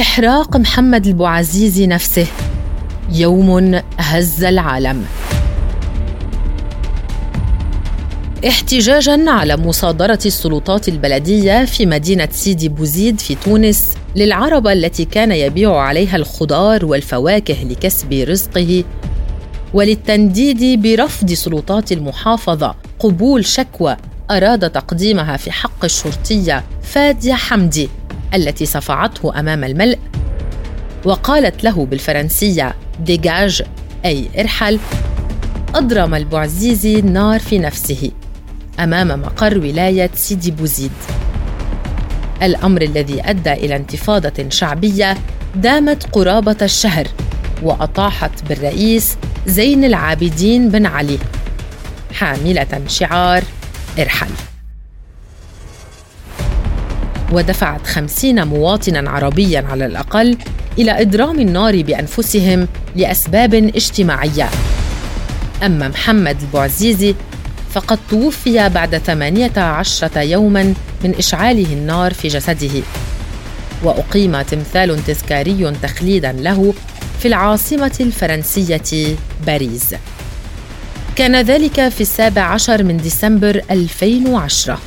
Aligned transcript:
إحراق 0.00 0.56
محمد 0.56 1.06
البوعزيزي 1.06 1.86
نفسه. 1.86 2.26
يوم 3.12 3.80
هز 3.98 4.44
العالم. 4.44 5.04
احتجاجا 8.48 9.30
على 9.30 9.56
مصادرة 9.56 10.18
السلطات 10.26 10.88
البلدية 10.88 11.64
في 11.64 11.86
مدينة 11.86 12.28
سيدي 12.32 12.68
بوزيد 12.68 13.20
في 13.20 13.34
تونس 13.34 13.94
للعربة 14.16 14.72
التي 14.72 15.04
كان 15.04 15.32
يبيع 15.32 15.76
عليها 15.76 16.16
الخضار 16.16 16.84
والفواكه 16.84 17.64
لكسب 17.64 18.12
رزقه 18.12 18.84
وللتنديد 19.74 20.82
برفض 20.82 21.32
سلطات 21.32 21.92
المحافظة 21.92 22.74
قبول 22.98 23.44
شكوى 23.44 23.96
أراد 24.30 24.70
تقديمها 24.70 25.36
في 25.36 25.50
حق 25.52 25.84
الشرطية 25.84 26.64
فادية 26.82 27.34
حمدي. 27.34 27.88
التي 28.34 28.66
صفعته 28.66 29.40
أمام 29.40 29.64
الملء 29.64 29.98
وقالت 31.04 31.64
له 31.64 31.86
بالفرنسية 31.86 32.74
ديجاج 33.00 33.62
أي 34.04 34.28
ارحل. 34.38 34.78
أضرم 35.74 36.14
البوعزيزي 36.14 36.98
النار 36.98 37.40
في 37.40 37.58
نفسه 37.58 38.10
أمام 38.80 39.20
مقر 39.22 39.58
ولاية 39.58 40.10
سيدي 40.14 40.50
بوزيد. 40.50 40.92
الأمر 42.42 42.82
الذي 42.82 43.22
أدى 43.24 43.52
إلى 43.52 43.76
انتفاضة 43.76 44.48
شعبية 44.48 45.16
دامت 45.54 46.06
قرابة 46.12 46.56
الشهر 46.62 47.06
وأطاحت 47.62 48.44
بالرئيس 48.48 49.16
زين 49.46 49.84
العابدين 49.84 50.68
بن 50.68 50.86
علي. 50.86 51.18
حاملة 52.14 52.82
شعار 52.88 53.42
ارحل. 53.98 54.53
ودفعت 57.32 57.86
خمسين 57.86 58.44
مواطنا 58.44 59.10
عربيا 59.10 59.64
على 59.70 59.86
الأقل 59.86 60.36
إلى 60.78 61.02
إضرام 61.02 61.40
النار 61.40 61.82
بأنفسهم 61.82 62.68
لأسباب 62.96 63.54
اجتماعية. 63.54 64.48
أما 65.62 65.88
محمد 65.88 66.40
البوعزيزي 66.40 67.14
فقد 67.74 67.98
توفي 68.10 68.68
بعد 68.68 68.98
ثمانية 68.98 69.58
عشرة 69.58 70.20
يوما 70.20 70.74
من 71.04 71.14
إشعاله 71.18 71.72
النار 71.72 72.14
في 72.14 72.28
جسده. 72.28 72.82
وأقيم 73.82 74.42
تمثال 74.42 75.04
تذكاري 75.04 75.72
تخليدا 75.82 76.32
له 76.32 76.74
في 77.18 77.28
العاصمة 77.28 77.96
الفرنسية 78.00 79.16
باريس. 79.46 79.94
كان 81.16 81.40
ذلك 81.40 81.88
في 81.88 82.00
السابع 82.00 82.42
عشر 82.42 82.82
من 82.82 82.96
ديسمبر 82.96 83.62
2010 83.70 84.78